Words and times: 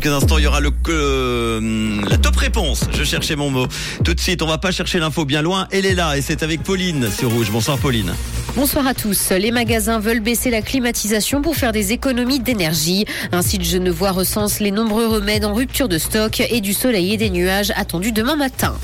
Quelques 0.00 0.14
instants, 0.14 0.38
il 0.38 0.44
y 0.44 0.46
aura 0.46 0.60
le 0.60 0.70
euh, 0.90 2.00
la 2.08 2.18
top 2.18 2.36
réponse. 2.36 2.84
Je 2.96 3.02
cherchais 3.02 3.34
mon 3.34 3.50
mot. 3.50 3.66
Tout 4.04 4.14
de 4.14 4.20
suite, 4.20 4.42
on 4.42 4.46
va 4.46 4.56
pas 4.56 4.70
chercher 4.70 5.00
l'info 5.00 5.24
bien 5.24 5.42
loin. 5.42 5.66
Elle 5.72 5.86
est 5.86 5.96
là 5.96 6.16
et 6.16 6.22
c'est 6.22 6.44
avec 6.44 6.62
Pauline 6.62 7.10
sur 7.10 7.32
Rouge. 7.32 7.50
Bonsoir 7.50 7.78
Pauline. 7.78 8.14
Bonsoir 8.54 8.86
à 8.86 8.94
tous. 8.94 9.30
Les 9.30 9.50
magasins 9.50 9.98
veulent 9.98 10.20
baisser 10.20 10.50
la 10.50 10.62
climatisation 10.62 11.42
pour 11.42 11.56
faire 11.56 11.72
des 11.72 11.92
économies 11.92 12.38
d'énergie. 12.38 13.06
Un 13.32 13.42
site 13.42 13.64
genevois 13.64 14.12
recense 14.12 14.60
les 14.60 14.70
nombreux 14.70 15.08
remèdes 15.08 15.44
en 15.44 15.52
rupture 15.52 15.88
de 15.88 15.98
stock 15.98 16.42
et 16.48 16.60
du 16.60 16.74
soleil 16.74 17.14
et 17.14 17.16
des 17.16 17.30
nuages 17.30 17.72
attendus 17.74 18.12
demain 18.12 18.36
matin. 18.36 18.76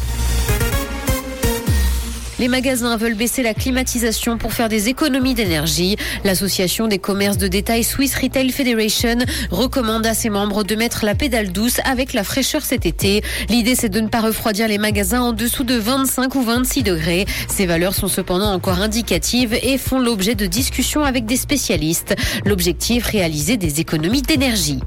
Les 2.41 2.49
magasins 2.49 2.97
veulent 2.97 3.15
baisser 3.15 3.43
la 3.43 3.55
climatisation 3.55 4.39
pour 4.39 4.53
faire 4.53 4.69
des 4.69 4.89
économies 4.89 5.35
d'énergie. 5.35 5.97
L'association 6.25 6.89
des 6.89 6.99
commerces 6.99 7.39
de 7.39 7.47
détail 7.47 7.85
Swiss 7.85 8.17
Retail 8.17 8.51
Federation 8.51 9.19
recommande 9.51 10.05
à 10.05 10.15
ses 10.15 10.31
membres 10.31 10.65
de 10.65 10.75
mettre 10.75 11.05
la 11.05 11.15
pédale 11.15 11.53
douce 11.53 11.79
avec 11.85 12.13
la 12.13 12.25
fraîcheur 12.25 12.63
cet 12.63 12.87
été. 12.87 13.23
L'idée, 13.49 13.77
c'est 13.77 13.89
de 13.89 14.01
ne 14.01 14.09
pas 14.09 14.21
refroidir 14.21 14.67
les 14.67 14.79
magasins 14.79 15.21
en 15.21 15.33
dessous 15.33 15.65
de 15.65 15.77
25 15.77 16.35
ou 16.35 16.43
26 16.43 16.83
degrés. 16.83 17.27
Ces 17.49 17.67
valeurs 17.67 17.95
sont 17.95 18.09
cependant 18.09 18.53
encore 18.53 18.81
indicatives 18.81 19.55
et 19.63 19.79
font 19.79 20.01
l'objet 20.01 20.35
de 20.35 20.47
discussions 20.47 21.05
avec 21.05 21.27
des 21.27 21.37
spécialistes. 21.37 22.17
L'objectif, 22.45 23.07
réaliser 23.07 23.57
des 23.57 23.81
économies 23.81 24.23
d'énergie. 24.23 24.81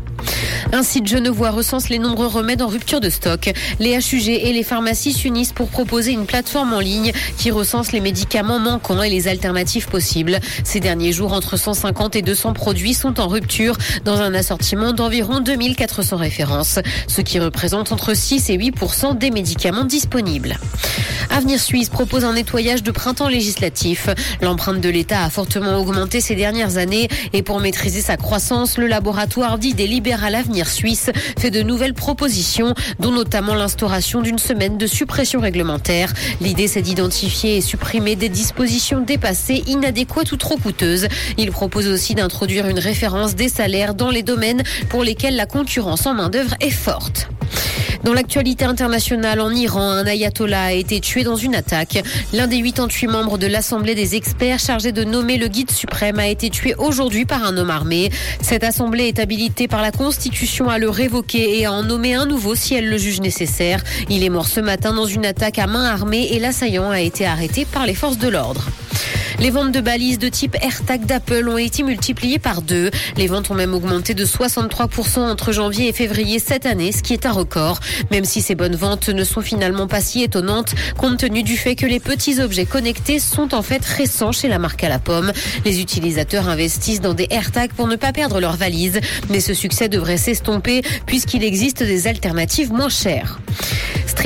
Un 0.73 0.83
site 0.83 1.07
genevois 1.07 1.51
recense 1.51 1.89
les 1.89 1.97
nombreux 1.97 2.27
remèdes 2.27 2.61
en 2.61 2.67
rupture 2.67 2.99
de 2.99 3.09
stock. 3.09 3.51
Les 3.79 3.95
HUG 3.95 4.27
et 4.27 4.51
les 4.51 4.63
pharmacies 4.63 5.13
s'unissent 5.13 5.53
pour 5.53 5.69
proposer 5.69 6.11
une 6.11 6.25
plateforme 6.25 6.73
en 6.73 6.79
ligne 6.79 7.13
qui 7.37 7.51
recense 7.51 7.91
les 7.93 8.01
médicaments 8.01 8.59
manquants 8.59 9.01
et 9.01 9.09
les 9.09 9.27
alternatives 9.27 9.87
possibles. 9.87 10.39
Ces 10.63 10.79
derniers 10.79 11.13
jours, 11.13 11.33
entre 11.33 11.57
150 11.57 12.15
et 12.17 12.21
200 12.21 12.53
produits 12.53 12.93
sont 12.93 13.19
en 13.19 13.27
rupture 13.27 13.77
dans 14.03 14.19
un 14.19 14.33
assortiment 14.33 14.91
d'environ 14.91 15.39
2400 15.39 16.17
références, 16.17 16.79
ce 17.07 17.21
qui 17.21 17.39
représente 17.39 17.91
entre 17.91 18.13
6 18.13 18.49
et 18.49 18.57
8% 18.57 19.17
des 19.17 19.31
médicaments 19.31 19.85
disponibles. 19.85 20.57
Avenir 21.29 21.59
Suisse 21.59 21.89
propose 21.89 22.23
un 22.25 22.33
nettoyage 22.33 22.83
de 22.83 22.91
printemps 22.91 23.27
législatif. 23.27 24.09
L'empreinte 24.41 24.81
de 24.81 24.89
l'État 24.89 25.23
a 25.23 25.29
fortement 25.29 25.77
augmenté 25.77 26.21
ces 26.21 26.35
dernières 26.35 26.77
années 26.77 27.09
et 27.33 27.43
pour 27.43 27.59
maîtriser 27.59 28.01
sa 28.01 28.17
croissance, 28.17 28.77
le 28.77 28.87
laboratoire 28.87 29.57
d'idées 29.57 29.87
libéral 29.87 30.35
Suisse 30.65 31.11
fait 31.37 31.51
de 31.51 31.61
nouvelles 31.61 31.93
propositions, 31.93 32.73
dont 32.99 33.11
notamment 33.11 33.53
l'instauration 33.53 34.21
d'une 34.21 34.39
semaine 34.39 34.77
de 34.77 34.87
suppression 34.87 35.39
réglementaire. 35.39 36.13
L'idée, 36.41 36.67
c'est 36.67 36.81
d'identifier 36.81 37.57
et 37.57 37.61
supprimer 37.61 38.15
des 38.15 38.29
dispositions 38.29 39.01
dépassées, 39.01 39.63
inadéquates 39.67 40.31
ou 40.31 40.37
trop 40.37 40.57
coûteuses. 40.57 41.07
Il 41.37 41.51
propose 41.51 41.87
aussi 41.87 42.15
d'introduire 42.15 42.67
une 42.67 42.79
référence 42.79 43.35
des 43.35 43.49
salaires 43.49 43.93
dans 43.93 44.09
les 44.09 44.23
domaines 44.23 44.63
pour 44.89 45.03
lesquels 45.03 45.35
la 45.35 45.45
concurrence 45.45 46.05
en 46.05 46.13
main-d'œuvre 46.13 46.55
est 46.59 46.69
forte. 46.69 47.29
Dans 48.03 48.13
l'actualité 48.13 48.65
internationale, 48.65 49.41
en 49.41 49.51
Iran, 49.51 49.91
un 49.91 50.05
ayatollah 50.05 50.65
a 50.65 50.71
été 50.73 50.99
tué 50.99 51.23
dans 51.23 51.35
une 51.35 51.55
attaque. 51.55 52.03
L'un 52.33 52.47
des 52.47 52.61
88 52.61 53.07
membres 53.07 53.37
de 53.37 53.47
l'Assemblée 53.47 53.95
des 53.95 54.15
experts 54.15 54.59
chargés 54.59 54.91
de 54.91 55.03
nommer 55.03 55.37
le 55.37 55.47
guide 55.47 55.71
suprême 55.71 56.19
a 56.19 56.27
été 56.27 56.49
tué 56.49 56.75
aujourd'hui 56.77 57.25
par 57.25 57.43
un 57.43 57.57
homme 57.57 57.69
armé. 57.69 58.11
Cette 58.41 58.63
assemblée 58.63 59.07
est 59.07 59.19
habilitée 59.19 59.67
par 59.67 59.81
la 59.81 59.91
Constitution 59.91 60.69
à 60.69 60.77
le 60.77 60.89
révoquer 60.89 61.59
et 61.59 61.65
à 61.65 61.71
en 61.73 61.83
nommer 61.83 62.13
un 62.13 62.25
nouveau 62.25 62.55
si 62.55 62.75
elle 62.75 62.89
le 62.89 62.97
juge 62.97 63.21
nécessaire. 63.21 63.83
Il 64.09 64.23
est 64.23 64.29
mort 64.29 64.47
ce 64.47 64.59
matin 64.59 64.93
dans 64.93 65.05
une 65.05 65.25
attaque 65.25 65.59
à 65.59 65.67
main 65.67 65.85
armée 65.85 66.29
et 66.31 66.39
l'assaillant 66.39 66.89
a 66.89 67.01
été 67.01 67.25
arrêté 67.25 67.65
par 67.65 67.85
les 67.85 67.95
forces 67.95 68.17
de 68.17 68.27
l'ordre. 68.27 68.67
Les 69.39 69.51
ventes 69.51 69.71
de 69.71 69.81
balises 69.81 70.17
de 70.17 70.29
type 70.29 70.57
AirTag 70.61 71.05
d'Apple 71.05 71.47
ont 71.47 71.59
été 71.59 71.83
multipliées 71.83 72.39
par 72.39 72.63
deux. 72.63 72.89
Les 73.17 73.27
ventes 73.27 73.51
ont 73.51 73.53
même 73.53 73.75
augmenté 73.75 74.15
de 74.15 74.25
63% 74.25 75.19
entre 75.19 75.51
janvier 75.51 75.89
et 75.89 75.93
février 75.93 76.39
cette 76.39 76.65
année, 76.65 76.91
ce 76.91 77.03
qui 77.03 77.13
est 77.13 77.27
un 77.27 77.31
record. 77.31 77.79
Même 78.09 78.25
si 78.25 78.41
ces 78.41 78.55
bonnes 78.55 78.75
ventes 78.75 79.09
ne 79.09 79.23
sont 79.23 79.41
finalement 79.41 79.87
pas 79.87 80.01
si 80.01 80.23
étonnantes, 80.23 80.73
compte 80.97 81.19
tenu 81.19 81.43
du 81.43 81.55
fait 81.55 81.75
que 81.75 81.85
les 81.85 81.99
petits 81.99 82.41
objets 82.41 82.65
connectés 82.65 83.19
sont 83.19 83.53
en 83.53 83.61
fait 83.61 83.85
récents 83.85 84.31
chez 84.31 84.47
la 84.47 84.57
marque 84.57 84.83
à 84.83 84.89
la 84.89 84.99
pomme. 84.99 85.31
Les 85.65 85.81
utilisateurs 85.81 86.49
investissent 86.49 87.01
dans 87.01 87.13
des 87.13 87.27
AirTags 87.29 87.73
pour 87.73 87.87
ne 87.87 87.95
pas 87.95 88.13
perdre 88.13 88.39
leurs 88.39 88.57
valises. 88.57 88.99
Mais 89.29 89.39
ce 89.39 89.53
succès 89.53 89.87
devrait 89.87 90.17
s'estomper 90.17 90.81
puisqu'il 91.05 91.43
existe 91.43 91.83
des 91.83 92.07
alternatives 92.07 92.73
moins 92.73 92.89
chères. 92.89 93.39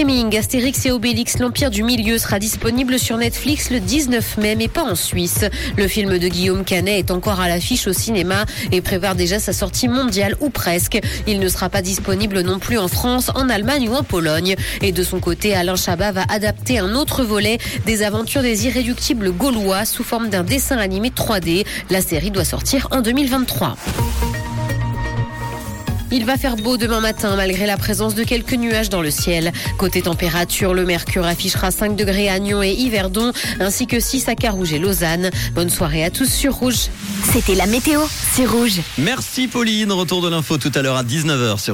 Streaming, 0.02 0.36
Astérix 0.36 0.84
et 0.88 0.92
Obélix, 0.92 1.38
l'Empire 1.38 1.70
du 1.70 1.84
Milieu 1.84 2.18
sera 2.18 2.40
disponible 2.40 2.98
sur 2.98 3.18
Netflix 3.18 3.70
le 3.70 3.80
19 3.80 4.38
mai, 4.38 4.56
mais 4.56 4.68
pas 4.68 4.82
en 4.82 4.96
Suisse. 4.96 5.46
Le 5.78 5.88
film 5.88 6.18
de 6.18 6.28
Guillaume 6.28 6.64
Canet 6.64 6.98
est 6.98 7.12
encore 7.12 7.40
à 7.40 7.48
l'affiche 7.48 7.86
au 7.86 7.94
cinéma 7.94 8.46
et 8.72 8.82
prépare 8.82 9.14
déjà 9.14 9.38
sa 9.38 9.54
sortie 9.54 9.88
mondiale 9.88 10.36
ou 10.40 10.50
presque. 10.50 11.00
Il 11.28 11.40
ne 11.40 11.48
sera 11.48 11.70
pas 11.70 11.84
disponible 11.84 12.42
non 12.42 12.58
plus 12.58 12.80
en 12.80 12.88
France, 12.88 13.30
en 13.36 13.48
Allemagne 13.48 13.90
ou 13.90 13.94
en 13.94 14.02
Pologne. 14.02 14.56
Et 14.82 14.92
de 14.92 15.04
son 15.04 15.20
côté, 15.20 15.54
Alain 15.54 15.76
Chabat 15.76 16.14
va 16.14 16.24
adapter 16.30 16.80
un 16.80 16.96
autre 16.96 17.24
volet 17.24 17.60
des 17.86 18.02
aventures 18.02 18.42
des 18.42 18.66
irréductibles 18.66 19.32
gaulois 19.32 19.86
sous 19.86 20.04
forme 20.04 20.30
d'un 20.30 20.44
dessin 20.44 20.80
animé 20.80 21.10
3D. 21.10 21.64
La 21.92 22.02
série 22.02 22.32
doit 22.32 22.44
sortir 22.44 22.88
en 22.90 23.02
2023. 23.02 23.78
Il 26.14 26.26
va 26.26 26.38
faire 26.38 26.58
beau 26.58 26.76
demain 26.76 27.00
matin 27.00 27.38
malgré 27.38 27.66
la 27.66 27.78
présence 27.78 28.16
de 28.16 28.24
quelques 28.24 28.54
nuages 28.54 28.90
dans 28.90 29.02
le 29.02 29.12
ciel. 29.12 29.54
Côté 29.78 30.02
température, 30.02 30.74
le 30.74 30.84
mercure 30.84 31.26
affichera 31.26 31.72
5 31.72 31.96
degrés 31.96 32.28
à 32.28 32.38
Nyon 32.38 32.62
et 32.62 32.72
Yverdon, 32.72 33.32
ainsi 33.62 33.88
que 33.88 34.00
6 34.02 34.28
à 34.28 34.36
Carouge 34.36 34.74
et 34.74 34.80
Lausanne. 34.80 35.30
Bonne 35.56 35.70
soirée 35.70 36.04
à 36.04 36.10
tous 36.10 36.30
sur 36.30 36.56
Rouge. 36.56 36.90
C'était 37.32 37.56
la 37.56 37.66
météo, 37.66 38.02
c'est 38.34 38.46
Rouge. 38.46 38.82
Merci 38.98 39.48
Pauline. 39.48 39.92
Retour 39.94 40.22
de 40.22 40.28
l'info 40.28 40.58
tout 40.58 40.72
à 40.76 40.82
l'heure 40.82 40.98
à 40.98 41.04
19h 41.04 41.60
sur 41.60 41.70